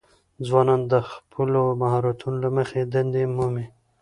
ځوانان 0.47 0.81
د 0.91 0.93
خپلو 1.11 1.61
مهارتونو 1.81 2.37
له 2.43 2.49
مخې 2.57 2.79
دندې 2.93 3.23
مومي. 3.35 3.65